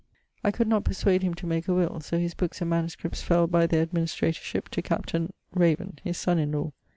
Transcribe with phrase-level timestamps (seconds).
[0.43, 3.21] I could not persuade him to make a will; so his books and MSS.
[3.21, 5.15] fell by administratorship to Capt....
[5.53, 6.71] Raven, his son in law.